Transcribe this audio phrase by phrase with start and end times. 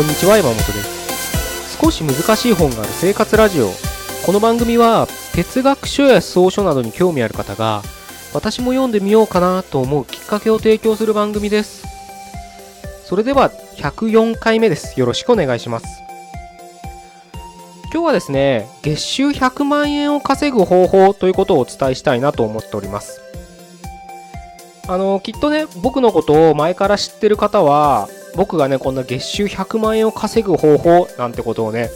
[0.00, 1.76] こんにちは山本です。
[1.78, 3.68] 少し難しい本がある生活ラジオ。
[4.24, 7.82] この番組は哲学書や思想書などに興味ある方が
[8.32, 11.84] 私も読んでみようかなと思うきっかけを提供する番組です。
[13.04, 14.98] それでは104回目です。
[14.98, 15.86] よろしくお願いします。
[17.92, 23.20] 今日はですね月収100万円を稼ぐ方法ということをお伝えしたいなと思っております。
[24.88, 31.90] あのきっとね僕のことを前から知ってる方は僕がねこんな月収100万円を稼ぐ方法なんてことをね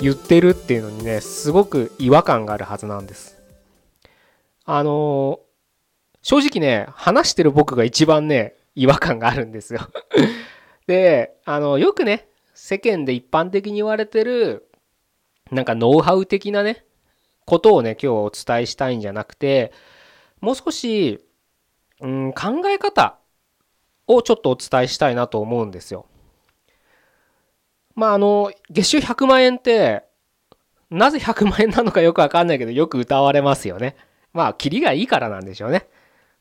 [0.00, 3.36] 言ってるっていうのにねすごく違和感があるはずなんです。
[4.64, 5.40] あの
[6.22, 9.80] 正直ね話してる僕が一番ね違和感があるんですよ。
[10.86, 14.68] であのよくね世間で一般的に言われてる
[15.50, 16.84] なんかノウハウ的なね
[17.44, 19.72] ことをね今日お伝えしたいんじゃなくて
[20.40, 21.22] もう少し
[22.00, 23.18] うん、考え方
[24.06, 26.06] をちょっとお伝えしたいなと思うんですよ。
[27.94, 30.04] まああの月収100万円って
[30.90, 33.96] なぜ100万円なのかよくわかんないけどよく歌われますよね。
[34.32, 35.88] まあキリがいいからなんでしょうね。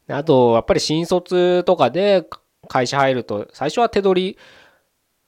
[0.07, 2.27] あとやっぱり新卒とかで
[2.67, 4.37] 会社入ると最初は手取り、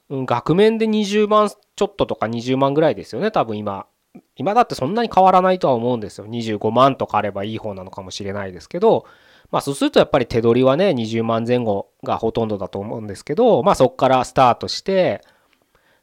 [0.09, 3.87] うん、額面で20万ちょっととか20万ぐらいですよね多分今。
[4.35, 6.27] 今だってそんなに変わらないとは思うんですよ。
[6.27, 9.05] 25万とかあればいい方なのかもしれないですけど、
[9.51, 15.21] まあそうするとやっぱり手取りはね、20万前後がほとんどだと思うんですけど、まあそこからスタートして、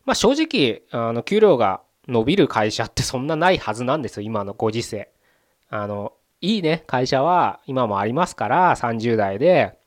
[0.05, 5.11] まあ正直、あの、給料が伸びる会社ってそんなないはずなんですよ、今のご時世。
[5.69, 9.79] あの、いいね、会社は今もありますから、30代で、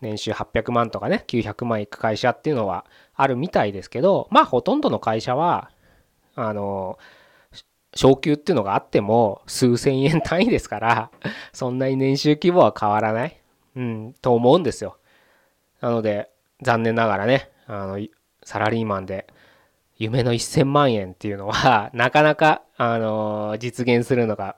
[0.00, 2.84] 年収800万とかね、900万いく会社っていうのは
[3.14, 5.70] あるみたいですけど、まあほとんどの会社は、
[6.34, 6.98] あの、
[7.96, 11.10] 昇給っていうのがあっても数千円単位ですから
[11.52, 13.40] そんなに年収規模は変わらない、
[13.74, 14.98] うん、と思うんですよ。
[15.80, 16.30] なので
[16.62, 18.06] 残念ながらねあの
[18.44, 19.26] サラリーマンで
[19.98, 24.56] 夢の1000万円っていうのは なかなか、あの実現するのが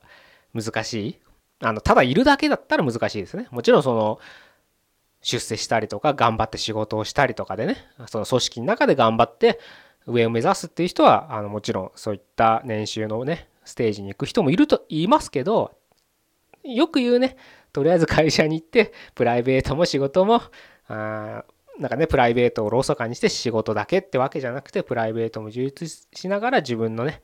[0.52, 1.18] 難しい
[1.60, 3.46] あのただいるだけだったら難しいですね。
[3.50, 4.18] もちろんその
[5.22, 7.76] 出世したりとか頑張って仕事をしたりとかでね
[8.06, 9.58] その組織の中で頑張って
[10.06, 15.76] 上を目指すっていう人はあのもちろんそういった年収のねステージに行く人もいると言いますけど
[16.64, 17.36] よく言うね
[17.72, 20.42] とりあえず会社に行ってプライベートも仕事も
[20.88, 21.44] あ
[21.78, 27.22] なんかねプライベートをローソカにして仕事だけってわけじゃなくてプライベートも充実しながら自分のね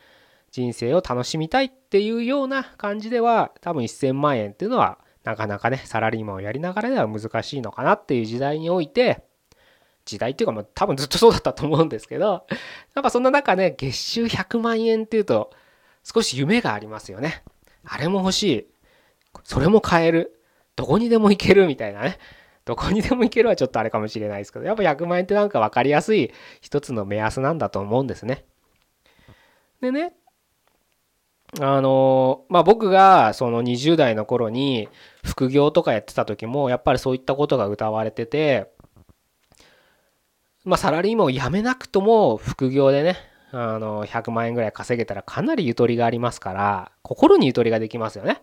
[0.52, 9.24] 人生を楽しみたいっていうような感じでは多分1000万円っていうのはなかなかねサラリーマンをやりながらでは難しいのかなっていう時代において
[10.04, 12.46] 時代っていうかもう多分ずっとそうだったと思うんですけど、
[12.94, 15.50] やっぱそんな中ね、月収100万円っていうと
[16.02, 17.42] 少し夢がありますよね。
[17.84, 18.66] あれも欲しい。
[19.42, 20.40] それも買える。
[20.76, 22.18] どこにでも行けるみたいなね。
[22.64, 28.44] どこにでも行けるはちょっとあれかもしれないですけど、やっぱ100万円ってなんか分かりやすい一つの目安なんだと思うんですね。
[29.80, 30.14] でね、
[31.60, 34.88] あのまあ僕がその20代の頃に
[35.22, 38.72] 副業とかやってた時もやっぱりそういったことが歌われてて
[40.64, 43.18] まあ、サラリーマンを辞めなくとも副業でね、
[43.52, 48.42] あの、100万円ぐらい稼げたらかなりゆとりがありますから、心にゆとりができますよね。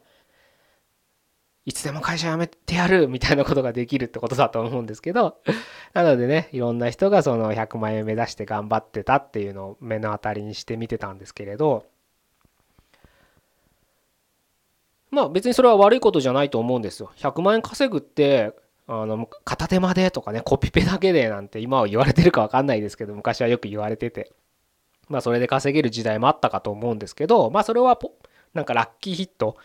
[1.66, 5.38] いつでも会社辞めてやるみたいなことができるってことだと思うんですけど、
[5.94, 11.86] なのでね、いろんな人がその100万円目指して頑張ってたっていうのを目の当たりにして見てたんですけれど、
[15.12, 17.12] まあ別にそれは悪いことじゃないと思うんですよ。
[17.18, 18.53] 100万円稼ぐって
[18.94, 24.34] あの片手間でとかねコピペだけでなんて今は言われてるか分かんないですけど昔はよく言われてて。
[25.07, 28.00] まあそれで稼げる時代もあったかと思うんですけどまあそれは
[28.53, 29.57] なんかラッキーヒット。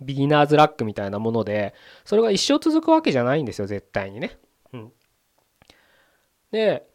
[0.00, 1.74] ビギナーズラックみたいなもので
[2.04, 4.38] それが一生続くわけじゃないんですよ絶対にね。
[4.72, 4.92] うん、
[6.52, 6.86] で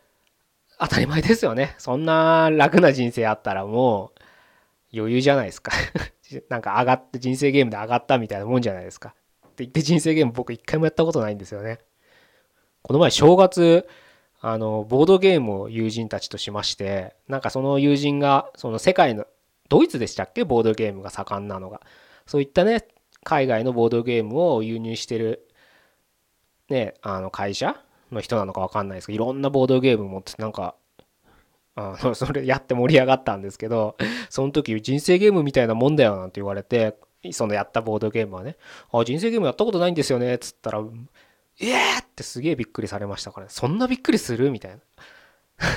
[0.79, 1.75] 当たり前ですよね。
[1.79, 5.73] そんな楽な人生あったらもう余裕じゃないですか。
[6.47, 9.13] なんか上がって人生ゲームで上がったみたいなもんじゃないですか。
[9.53, 11.79] って言って人生ゲーム僕一回もやったことないんですよね。
[12.81, 13.87] この前正月、
[14.41, 19.25] あの、ボードゲームを友人たちとしまして、なんかその友人が、その世界の、
[19.69, 20.43] ドイツでしたっけ？
[20.43, 21.81] ボードゲームが盛んなのが。
[22.25, 22.85] そういったね、
[23.23, 25.47] 海外のボードゲームを輸入してる、
[26.69, 27.77] ね、あの会社
[28.11, 30.75] の人なのか分かんないですけど、いろんなボードゲーム持ってなんか、
[31.75, 33.95] あのそれやって盛り上がったんですけど、
[34.29, 36.97] その時人生ゲームみたいなもんだよなんて言われて、
[37.31, 38.57] そのやったボードゲームはね、
[38.91, 40.83] あ、人生ゲームやったことないんですよね、つったら、
[41.61, 44.51] ええ、ってすげえびっくりされましたから、そんなびっくりする？
[44.51, 44.77] みたいな。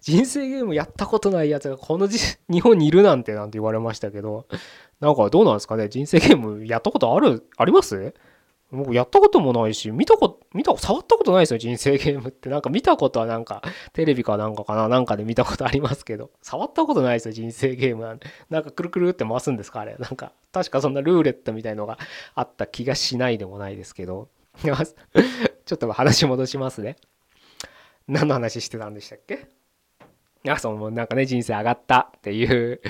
[0.00, 2.08] 人生ゲームやったことないやつがこの
[2.48, 4.46] 日本にいるなんてなんて言われましたけど、
[5.00, 5.88] なんかどうなんですかね？
[5.88, 8.14] 人生ゲームやったことある、あります？
[8.72, 12.48] 僕やったこともないし、見たこと、見た、触ったことないですよ、人生ゲームって。
[12.48, 19.96] なんか見たことはなんか、テレビかなんかかな、なんかで見たことありますけど、触ったことないですよ、人生ゲームなんなんかくるくるって回すんですか、あれ。
[19.96, 21.98] なんか、確かそんなルーレットみたいのが
[22.34, 24.28] あった気がしないでもないですけど。
[24.62, 24.74] ちょ
[25.74, 26.96] っと話戻しますね。
[28.08, 29.46] 何の話してたんでしたっけ？
[30.48, 32.80] あ、そう、もうなんかね、人生上がったっていう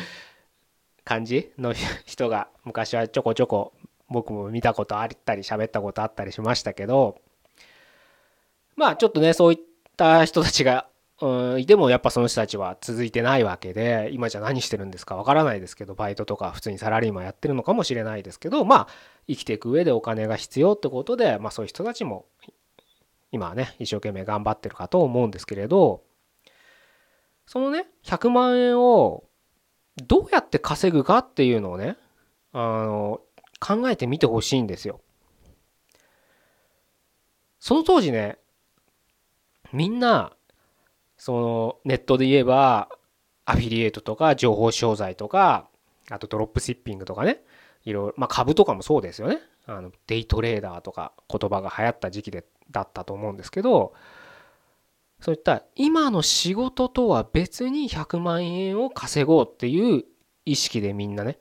[1.05, 1.75] 感じの
[2.07, 3.73] 人が昔はちょこちょこ
[4.13, 7.19] 僕も見たことあったり喋ったことあったりしましたけど
[8.77, 9.59] まあちょっとねそういっ
[9.97, 10.87] た人たちが
[11.21, 18.89] うんいてもやっぱその人たちは続いてないわけで今じゃ何してるんですかわからないですけどバイトとか普通にサラリーマンやってるのかもしれないですけどまあ
[19.29, 22.27] 生きていく上でお金が必要ってことでまあそういう人たちも
[23.31, 26.03] 今はね一生懸命頑張ってるかと思うんですけれど
[27.47, 29.25] そのね100万円を
[30.09, 31.97] どうやって稼ぐかっていうのをね
[32.53, 33.21] あの
[33.63, 35.01] 考えてみてほしいんですよ。
[37.61, 38.39] その当時ね
[39.73, 40.33] みんな
[41.17, 42.89] そのネットで言えば
[43.45, 45.69] アフィリエイトとか情報商材とか
[46.11, 47.45] あとドロップシッピングとかね
[47.85, 53.95] いろいろまあ株とかもそうですよねあのデイトレーダーとか言葉が流行った時期でだったと思うんですけど
[55.21, 60.05] そういった今の仕事とは別に100万円を稼ごうっていう
[60.45, 61.39] 意識でみんなね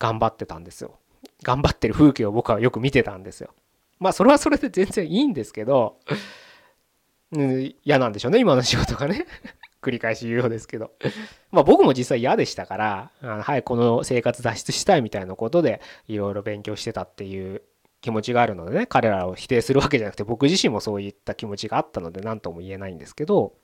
[0.00, 0.98] 頑張ってたんですよ。
[1.44, 3.50] 頑張ってる風景を僕はよく見てたんですよ。
[4.00, 5.98] まあそれはそれで全然いいんですけど
[7.84, 9.26] 嫌なんでしょうね今の仕事がね。
[9.80, 10.92] 繰り返し言うようですけど。
[11.52, 17.62] まあ僕も実際嫌でしたからはいこの生活脱出したいみたいなことでいろいろ勉強してたっていう
[18.00, 23.54] 気持ちがあるのでね彼らを否定するわけじゃなくて僕自身もそういった気持ちがあったので何とも言えないんですけど。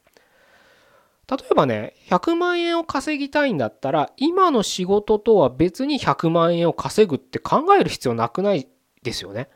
[1.30, 8.66] 例えばね100万円を稼ぎたいんだったら今の仕事とは別に100万円を稼ぐって考える必要なくない
[9.04, 9.48] ですよね。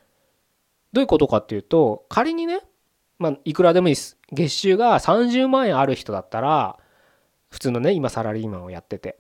[0.93, 2.61] どういうことかっていうと仮にね
[3.19, 6.79] まあいくらでもいいです月収が30万円ある人だったら
[7.50, 9.19] 普通のね今サラリーマンをやってて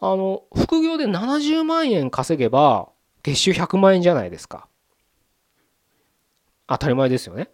[0.00, 2.90] あの副業で70万円稼げば
[3.22, 4.68] 月収100万円じゃないですか。
[6.66, 7.50] 当たり前ですよね。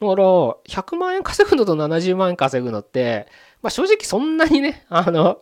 [0.00, 3.26] だから、100万円稼ぐのと70万円稼ぐのって、
[3.62, 5.40] まあ正直そんなにね、あの、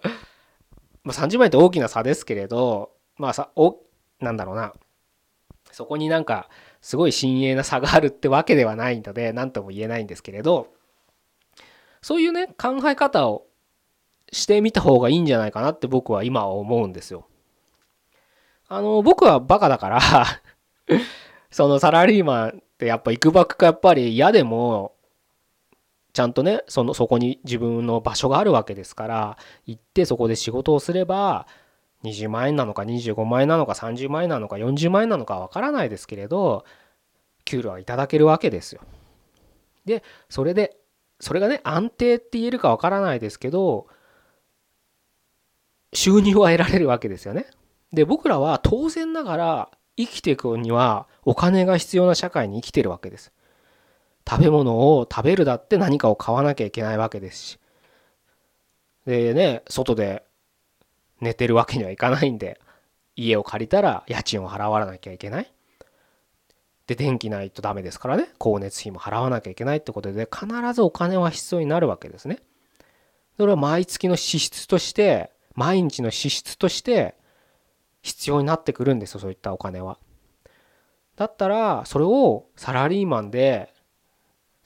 [1.03, 3.79] まあ、30万円って大きな差ですけれど、まあさ、お、
[4.21, 4.73] なんだろうな。
[5.71, 6.49] そこになんか、
[6.81, 10.69] すごい親鋭な差があるってわけではないので、何とも言えないんですけれど、
[12.01, 13.47] そういうね、考え方を
[14.33, 17.27] してみた方がいいんじゃないかなって僕は今は思うんですよ。
[18.69, 20.01] あの、僕はバカだから
[21.51, 24.95] そのサラリーマンってやっぱ行くばくかやっぱり嫌でも、
[26.13, 31.47] ちゃんとね、その、そこに自分の場所があるわけですから、行ってそこで仕事をすれば、
[32.05, 36.65] 20万円なのか25万円なのか30万円なのか40万円なのかわからないですけれど、
[37.45, 38.83] 給料はいただけるわけですよ。
[39.87, 40.77] で、それで、
[41.21, 43.87] それがね、安定って言えるかわからないですけど、
[45.93, 47.47] 収入は得られるわけですよね。
[47.93, 53.33] で僕らは当然ながら生きていくにはお金が必要な社会に生きてるわけです。
[54.29, 57.59] 食べ物を食べるだって何かを買わなきゃいけないわけですし。
[59.07, 60.25] でね、外で
[61.21, 62.61] 寝てるわけにはいかないんで、
[63.17, 65.53] 家を借りたら家賃を払わなきゃいけない。
[66.87, 72.39] で、電気ないとダメですからね、光熱費も払わなきゃいけないってことで、必ずお金は必要になるわけですね。
[73.37, 77.15] それは毎月の支出として、毎日の支出として
[78.05, 79.99] 必要になってくるんですよそういったお金は。
[81.17, 83.73] だったらそれをサラリーマンで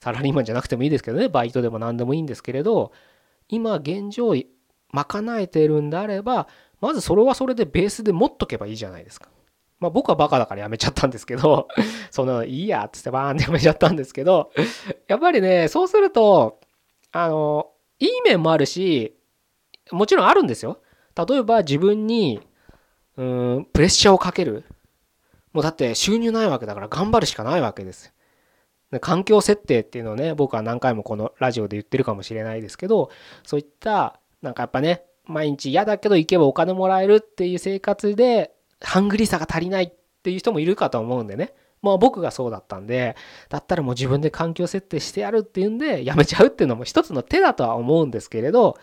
[0.00, 2.90] サラリーマンじゃなくてもいいですけどねバイトでも何でもいいんですけれど
[3.49, 4.35] 今現状
[4.92, 6.49] 賄えてるんであれば
[6.80, 9.28] まずそれはそれでベースで持っとけばいいじゃないですか。
[9.78, 11.68] まあ僕はバカだからやめちゃったんですけど
[12.11, 14.50] そのいいやっつってバーンってやめちゃったんですけど
[15.07, 16.59] やっぱりねそうすると
[17.12, 19.16] あのいい面もあるし
[19.92, 20.80] もちろんあるんですよ。
[21.14, 22.40] 例えば自分に
[23.18, 23.25] う
[23.60, 24.64] んプレッシャーをかける。
[25.52, 28.14] もうだって収入ないわけだから頑張るしかないわけです。
[28.92, 33.10] で環境設定っていうのをね僕は何回もこのラジオで言ってるかもしれないですけど
[33.44, 41.52] そういったなんかやっぱね毎日嫌だけど行けばお金もらえるっていう生活でハングリーさが足りないっていう人もいるかと思うんでね。
[41.82, 43.16] まあ僕がそうだったんで
[43.48, 48.76] だったらもう自分で環境設定してやるっていうんでやめちゃうっていうのも一つの手だとは思うんですけれど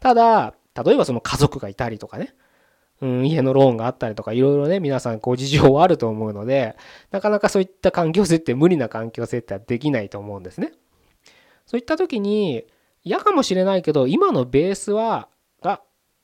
[0.00, 0.54] ただ
[0.84, 2.34] 例えばその家族がいたりとかね。
[3.00, 6.76] うん、家のローンがあったりとかいろいろね皆さんご事情はあると思うので
[7.10, 10.72] なかなかそういった環境設定無理な環境設定はできないと思うんですね。
[11.66, 12.64] そういった時に
[13.02, 15.28] 嫌かもしれないけど今のベースは
[15.62, 15.80] が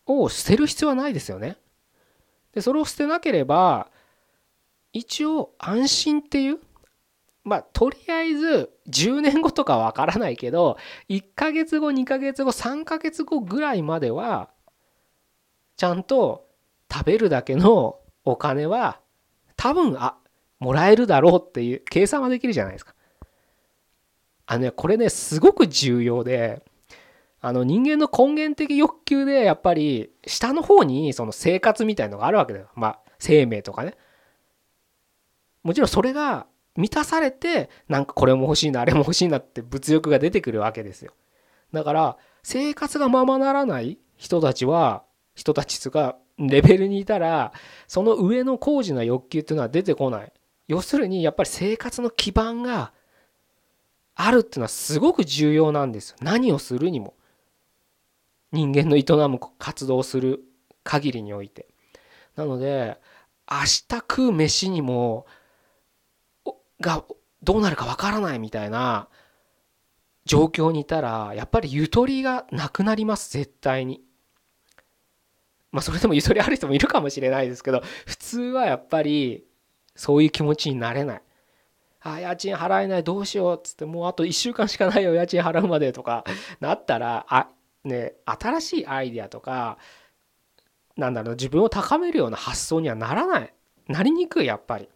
[0.06, 1.56] を捨てる必要はないですよね。
[2.52, 3.88] でそれを捨てなければ
[4.92, 6.58] 一応安心っていう
[7.44, 10.76] まあとりあえず10年後とかわからないけど
[11.08, 14.50] 1ヶ月後2ヶ月後3ヶ月後ぐらいまでは
[15.76, 16.45] ちゃんと
[16.96, 19.00] 食べるだけのお金は
[19.56, 20.16] 多分あ
[20.58, 22.94] もらえるだろうっていう計算はできるじゃないですか。
[24.46, 26.62] あのねこれねすごく重要で
[27.40, 32.68] あの人間の根源的欲求でやっぱり下の方にその生活みたいのがあるわけだよ。
[32.74, 33.94] まあ生命とかね。
[35.62, 41.12] もちろんそれが満たされてなんかこれも欲しいなあれも欲しいなって物欲が出てくるわけですよ。
[41.72, 45.02] だから生活がままならない人たちは
[45.34, 47.52] 人たちがレベルにいたら
[47.88, 50.32] その上の高次な欲求っていうのは出てこない。
[50.68, 52.92] 要するにやっぱり生活の基盤が
[54.14, 56.16] あるっていうのはすごく重要なんですよ。
[56.20, 57.14] 何をするにも。
[58.52, 60.44] 人間の営む活動をする
[60.82, 61.66] 限りにおいて。
[62.36, 62.98] なので
[63.50, 65.26] 明日食う飯にも
[66.80, 67.04] が
[67.42, 69.08] どうなるかわからないみたいな
[70.24, 74.02] 状況にいたらやっぱりゆとりがなくなります絶対に。
[75.76, 79.44] まあそれでもゆとりある人もいるかもしれないですけど普通はやっぱり
[79.94, 81.22] そういう気持ちになれない。
[82.00, 86.24] あ家賃払えないどうしようっつってもうあと1週間しかないよ家賃払うまでとか
[86.60, 87.48] なったらあ
[87.84, 89.76] ね新しいアイデアとか
[90.96, 93.54] なんだろう自分を高めるような発想にはならない
[93.88, 94.88] なりにくいやっぱり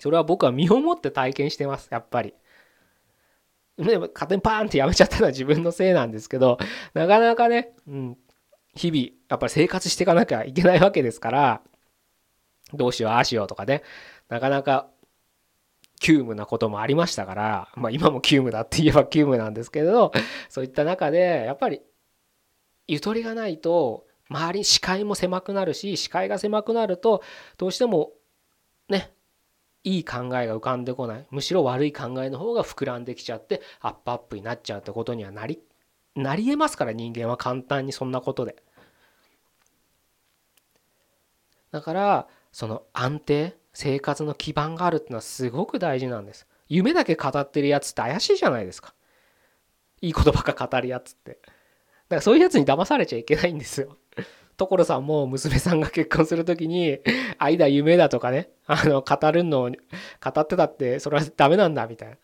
[0.00, 2.34] それは僕は身をもって体験してますやっぱり。
[3.78, 6.56] ね、勝手にパーンってやめちゃったのは自分のせいなんですけど
[6.94, 8.18] なかなかね、うん、
[8.76, 11.62] 日々やっぱり生活していかなきゃいけないわけですから
[12.72, 13.82] どうしようああしようとかね。
[14.28, 14.88] なかなか
[16.00, 20.12] 急務なこともありましたから、まあ、今も急務だって言えば急務なんですけれど
[20.48, 21.80] そういった中でやっぱり
[22.86, 27.22] ゆとりがないと周り視界も狭くなるし視界が狭くなると
[27.56, 28.10] どうしても
[28.88, 29.12] ね
[29.84, 31.26] いい考えが浮かんでこない。
[31.30, 35.60] むしろ悪い考えの方が膨らんできちゃってアップアップになっちゃうってことにはなり
[36.16, 38.56] なりえますから人間は簡単にそんなことで。
[41.76, 46.46] だからその安定生活の基盤があるっていうのはすごく大事なんです。
[46.68, 48.94] 夢だけ語ってるやつって怪しいじゃないですか。
[50.00, 51.32] いいことばっか語るやつって。
[51.32, 53.98] だからそういうやつに騙されちゃいけないんですよ。
[54.56, 56.98] 所さんも娘さんが結婚する時に
[57.36, 58.48] 愛だ夢だとかね。
[58.66, 62.16] あの語るのを語ってたってそれはダメなんだみたいな。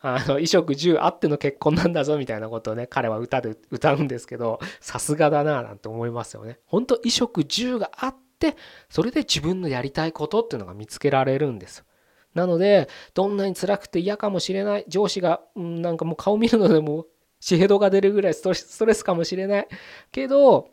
[0.00, 6.58] あの衣食住あっての結婚なんだぞみたいなことをね彼は歌で歌うんですけどさすがだななんて思いますよね。
[6.66, 8.56] 本当衣食住があって
[8.88, 11.84] それで自分のやりたいことっていうのが見つけられるんです。
[12.34, 17.06] なのでどんなに辛くて嫌かもしれない上司が、うん、なんかもう顔見るのでも
[17.40, 19.68] 血ヘドが出るぐらいストレスかもしれない
[20.12, 20.70] けど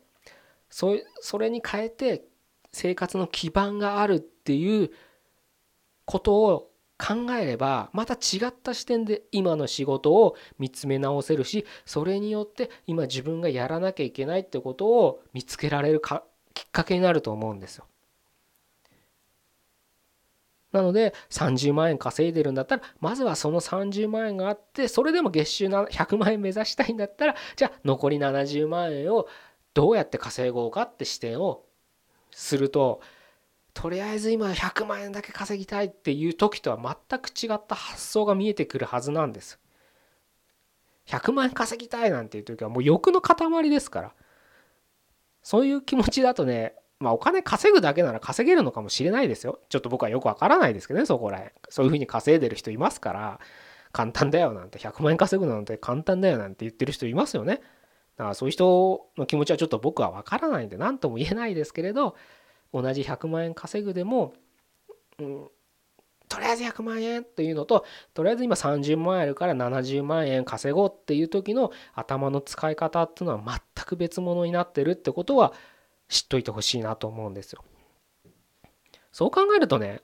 [0.69, 2.25] そそれに変えて
[2.71, 4.91] 生活の基盤があるっていう
[6.05, 16.23] ことを考えればまた違った視点で今の仕事を見つめ直せるしそれによって今自分がやらなきゃいけないってことを見つけられるか
[16.55, 17.85] きっかけになると思うんですよ。
[20.71, 29.27] なので30万円稼いでるんだったらまずはその30万円があってそれでも月収100万円目指したいんだったらじゃあ残り70万円を
[29.73, 31.63] どうやって稼ごうかって視点を
[32.31, 32.99] すると
[33.73, 39.59] とりあえず今100万円だけ稼ぎたいっていう時とは全く違った発想が見えてくるはずなんです。
[41.07, 44.13] 100万円稼ぎたいなんていう時はもう欲の塊ですから
[45.45, 49.59] そういう気持ちだとねまあお金稼ぐだけなら稼げるのかもしれないですよ。
[49.69, 53.39] ちょっと僕はよくわからないですけどねそこらへんそういうふうに稼いでる人いますから
[53.91, 54.79] 簡単だよなんて。
[54.79, 57.61] 100万円稼ぐなんて簡単だよなんて言ってる人いますよね。
[58.17, 62.15] だからそういう人の気持ちはちょっと僕はわからないんで何とも言えないですけれど
[62.73, 64.33] 同じ100万円稼ぐでも、
[65.19, 65.47] うん、
[66.27, 75.53] とりあえず100万円というのととりあえず今30万円あるから70万円稼ごうっていう時の頭の使い方っていうのは全く別物になってるってことは
[76.07, 77.63] 知っといてほしいなと思うんですよ。
[79.11, 80.01] そう考えるとね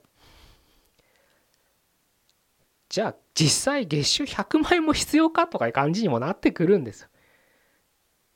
[2.88, 7.08] じゃあ実際月収100万円も必要かとかいう感じにもなってくるんですよ。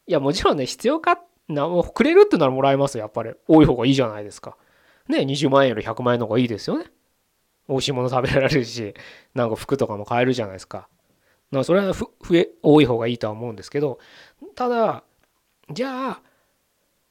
[0.06, 4.56] いやもちろんね必要かなもうくれるってならもらえますよやっぱり多い方がいいじゃないですか。
[5.08, 6.86] ね20万円より100万円の方がいいですよね。
[7.68, 8.94] 美味しいもの食べられるし
[9.34, 10.88] なんか服とかも買えるじゃないですか。
[11.52, 13.98] かそれは増え多い方がいいとは思うんですけど
[14.54, 15.04] ただ
[15.70, 16.22] じゃあ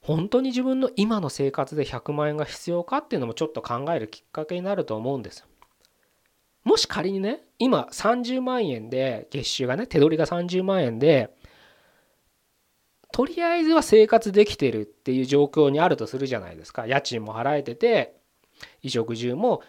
[0.02, 5.46] 本当に自分の今の生活で100万円が必要かっていうのもちょっと考えるきっかけになると思うんです。
[6.64, 11.36] もし仮にね今30万円で月収がね手取りが30万円で
[13.12, 18.16] とりあえずは生活できてるっていう状況にあるとするじゃないですか家賃も払えてて
[18.82, 19.62] 衣食住も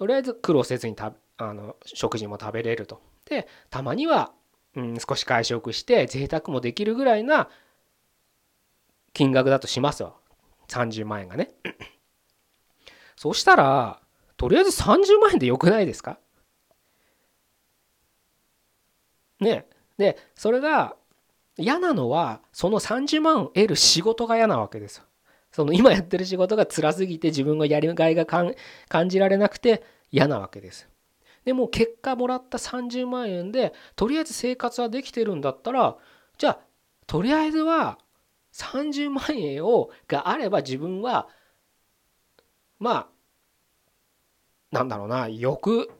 [0.00, 3.02] とりあえず苦労せずにたあの食事も食べれると。
[3.26, 4.32] でたまには、
[4.74, 7.50] うん、少し会食して贅沢もできるぐらいな
[9.12, 10.16] 金額だとしますよ
[10.68, 11.50] 30万円がね。
[13.14, 14.00] そしたら
[14.38, 16.18] とりあえず30万円でよくないですか？
[19.38, 19.66] ね
[19.98, 20.96] でそれが
[21.58, 25.04] 嫌なのはその30万を得る仕事が嫌なわけですよ。
[25.52, 28.54] その今やってる仕事が辛すぎて自分がやりがいが感
[29.08, 30.88] じられなくて嫌なわけです。
[31.44, 35.96] でも結果もらった30万円でとりあえず生活はできてるんだったら
[36.38, 36.58] じゃあ
[37.06, 37.98] とりあえずは
[38.52, 41.28] 30万円をがあれば自分は
[42.78, 43.08] まあ
[44.70, 45.90] なんだろうな欲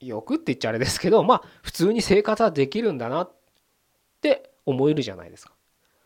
[0.00, 3.32] 欲って言っちゃあれですけどまあ普通に生活はできるんだなっ
[4.20, 5.52] て思えるじゃないですか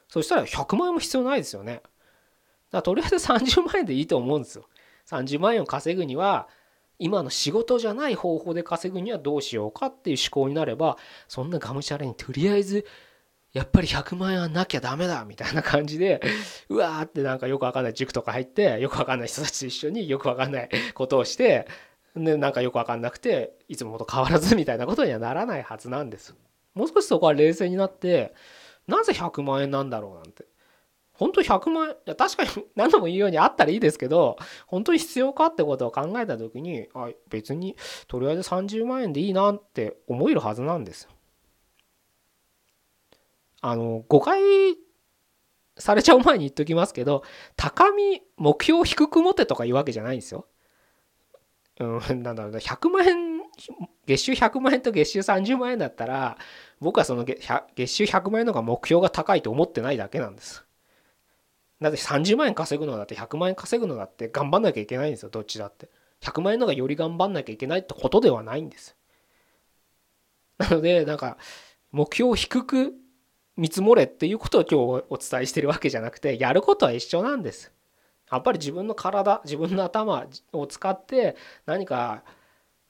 [0.09, 1.83] そしたら100万円も必要ないですよね
[2.71, 4.65] だとりあえず30万円でいいと思うんですよ
[5.09, 6.49] 30万円を稼ぐには
[6.99, 10.97] 今の仕事じゃない方法で稼ぐにはどうしようかっていう思考になれば
[11.29, 12.87] そんながむしゃらにとりあえず
[13.53, 16.21] やっぱり100万円はなきゃダメだみたいな感じで
[16.69, 21.67] うわーってなんかよくわかんない塾とか入ってよくわかんない人たちと一緒によくわかんないことをして
[22.15, 26.35] でなんかよくわかんなくていつもと変わらずみたいなことにはならないはずなんです。
[26.75, 28.35] もう少しそこは冷静になって
[28.87, 30.45] なぜ100万円なんだろうなんて
[31.19, 37.77] 本当100万いや確かに何度も言うようにあったらいいですけど本当に必要かってことを考えた時にあ別に
[38.09, 41.11] とりあえず30万円でいいなって思えるはずなんですよ
[43.61, 44.41] あの誤解
[45.79, 47.23] されちゃう前に言っときますけど
[47.57, 50.47] 高み目標低く持てとか言うわけじゃないんですよ。
[51.79, 53.37] うん、なんだろうな100万円
[54.07, 56.39] 月収100万円と月収30万円だったら
[56.81, 57.43] 僕はその月
[57.87, 60.65] 収100万円の方が目標が高いと思ってないだけなんです。
[61.81, 65.91] だって30万円稼ぐのだって100万円稼ぐのだって頑張んなきゃいけないんですよどっちだって。
[66.23, 68.97] 100万円のがより頑張んなきゃいけないってことではないんです。
[70.59, 71.37] なのでなんか
[71.93, 72.95] 目標を低く
[73.57, 77.73] 見積もれっていうことを今日お伝えしてるわけじゃなくてやることは一緒なんです。
[78.31, 82.25] やっぱり自分の体自分の頭を使って何か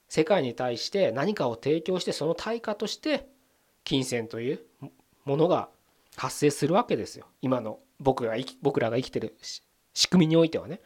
[0.09, 3.27] 世界に対して何かを提供してその対価として
[3.83, 4.61] 金銭という
[5.25, 5.69] ものが
[6.15, 9.37] 発生するわけですよ今の僕が僕らが生きてる
[9.93, 10.81] 仕組みにおいてはね。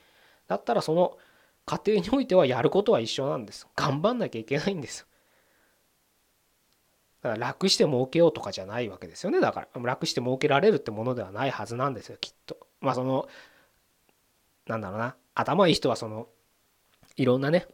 [0.47, 1.17] だったらその
[1.65, 3.67] 過程においてはやることは一緒なんです。
[3.76, 5.08] 頑張んなきゃいけないんです。
[7.21, 9.39] だから楽して儲けようとかじゃないわけですよね。
[9.39, 12.58] だから楽して儲けられるってものではないはずなんですよきっと。
[12.82, 13.28] まあその
[14.67, 15.15] なんだろうな。
[15.36, 16.28] 頭いい人はその
[17.15, 17.67] いろんなね、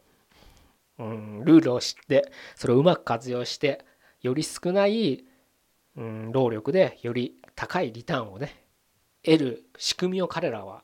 [0.98, 3.84] うん、ルールを知ってそれをうまく活用して
[4.20, 5.24] より少ない、
[5.96, 8.67] うん、労力でより高いリターンをね
[9.30, 10.82] 得る仕組みを彼らは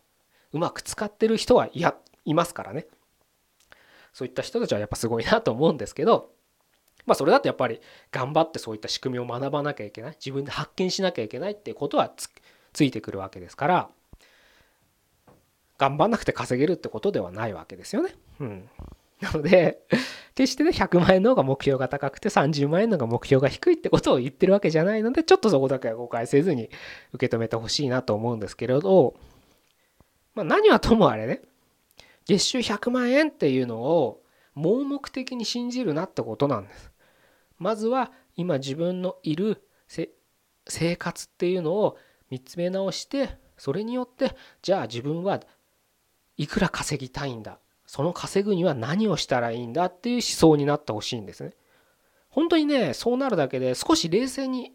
[0.52, 2.86] うまく使ってる人はいやいますからね。
[4.12, 6.30] そういった人たちはやっぱすごいなと思うんですけど
[7.04, 7.80] まあそれだとやっぱり
[8.12, 10.12] 頑張ってそういった仕組みを学ばなきゃいけない。
[10.12, 12.12] 自分で発見しなきゃいけないっていうことは
[12.72, 13.88] ついてくるわけですから
[15.78, 18.14] 頑張んなくて稼げるってことではないわけですよね。
[18.40, 18.68] うん、
[19.24, 19.80] なので
[20.34, 26.70] 決してね100万円の方が目標が高くて30万円の方が目標が低いってことを言ってるわけじゃないのでちょっとそこだけは誤解せずに
[27.12, 29.14] 受け止めてほしいなと思うんですけれど、
[30.34, 31.42] まあ、何はともあれね
[32.26, 34.22] 月収100万円っていうのを
[34.54, 36.92] 盲目的に信じるなってことなんです。
[37.58, 39.62] まずは今自分のいる
[40.66, 41.96] 生活っていうのを
[42.30, 45.40] 見つめ直してそれによってじゃあ自分は
[46.36, 47.58] いくら稼ぎたいんだ
[47.94, 51.52] その稼ぐには何をしたらいいんだっていう思想になってほしいんですね。
[52.28, 54.72] 本当にねそうなるだけで少し冷静に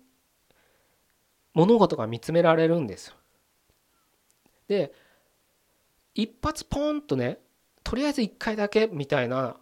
[1.53, 3.15] 物事が見つめられるんですよ。
[4.69, 4.93] で
[6.15, 7.39] 一発ポンとね
[7.83, 9.57] とりあえず1回だけみたいな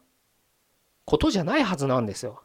[1.05, 2.43] ことじゃないはずなんですよ。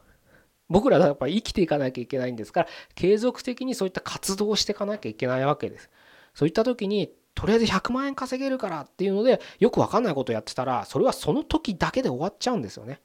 [0.67, 5.91] 僕らはやっぱり生きていかなきゃいけないんですから継続的にそういった活動をしていかなきゃいけないわけです。
[6.33, 13.01] そういった時にとりあえず100万円稼げるからっていうのでよく分かんないことやってたらそれはその時だけで終わっちゃうんですよね。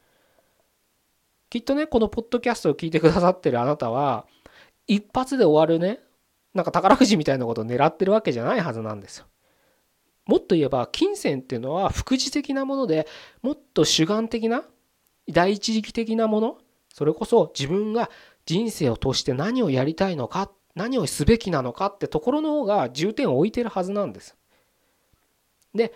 [1.50, 4.26] きっとねこのポッドキャストを聞いてくださってるあなたは
[4.86, 6.00] 一発で終わるね
[6.54, 9.26] なんか宝くじみたいなことを狙ってるわけじゃないはずなんですよ。
[10.26, 13.06] もっと言えば金銭っていうのは副次的なもので
[13.40, 14.62] もっと主眼的な
[15.30, 16.58] 第一次的なもの
[16.92, 18.10] それこそ自分が
[18.44, 24.36] 人生を通して何をやりたいのかっ何をすべきなのかってところの方が重点を置いてるはずなんです。
[25.74, 25.92] で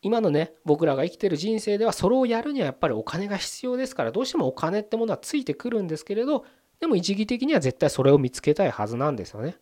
[0.00, 6.44] 今のね僕らが生きてる人生ではそれをやるにはやっぱりお金が必要ですからどうしてもお金ってものはついてくるんですけれど
[6.78, 9.56] でも一義的には絶対それを見つけたいはずなんですよね。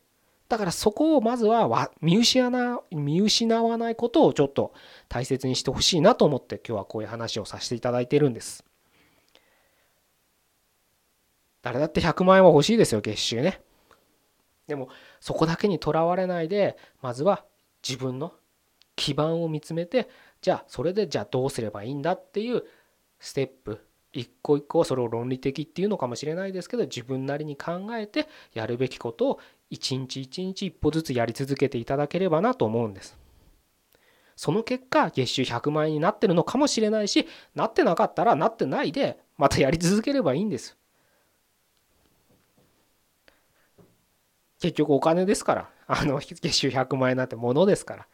[0.51, 4.75] だからそこをまずは見失わ見失わないことをちょっと
[5.09, 8.63] 大切にしてほしいなと思って今日はこういう話をさせていただいてるんです。
[11.63, 13.63] 誰だって100万円は欲しいですよ月収ね
[14.67, 14.89] でも
[15.21, 17.45] そこだけにとらわれないでまずは
[17.87, 18.33] 自分の
[18.97, 20.09] 基盤を見つめて
[20.41, 22.65] じゃあそれでじゃあどうすればいいんだっていう
[23.19, 23.81] ステップ
[24.13, 33.19] 一個一個それを論理的っていうのかもしれないですけど自分なりに考えてやるべきことを一日一日一歩ずつやり続けていただければなと思うんです。
[34.37, 40.77] その結果月収100万円になってるのかもしれないしなってなかったらなってないでまたやり続ければいいんです。
[44.65, 45.71] 結局お金ですから。
[45.87, 48.07] あの月収100万円なんてものですから。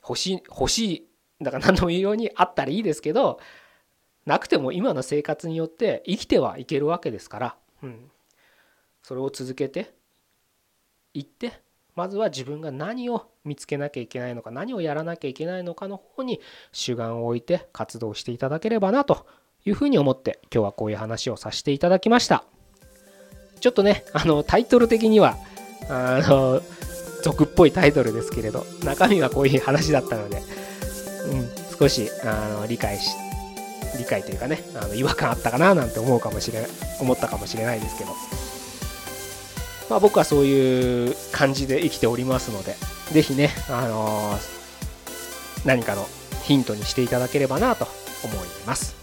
[0.00, 1.08] 欲しい欲しい
[1.42, 3.40] だから何度も言うようにあったらいいですけど
[4.24, 8.10] なくても今の生活によって生きてはいけるわけですから、うん、
[9.02, 9.92] それを続けて
[11.12, 11.60] いって
[11.96, 16.40] まずは自分が何を見つけなきゃいけないのか何をやらなきゃいけないのかの方に
[16.72, 19.26] 主眼を置いて活動していただければなと
[19.66, 22.57] いうふうに思って今日はこういう話をさせていただきました。
[23.60, 25.36] ちょっとねあのタイトル的には
[25.88, 26.62] あの
[27.22, 30.42] 俗っぽいタイトルですけれど中身はこういう話だったので、
[31.30, 33.10] うん、少しあの理解し
[33.98, 36.66] 理解というかねあの違和感あったかななんて思うかもしれ
[37.00, 38.10] 思ったかもしれないですけど
[39.88, 42.76] まあ、僕はそういう感じで生きておりますので、
[43.12, 44.38] ぜひね、あのー、
[45.66, 46.06] 何かの
[46.42, 47.86] ヒントにしていただければなと
[48.24, 48.96] 思います。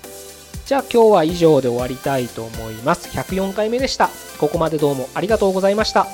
[0.65, 3.09] じゃあ今日は以上で終わりたいと思います。
[3.09, 4.09] 104回目でした。
[4.37, 6.07] ここまでどうもありがとうございました。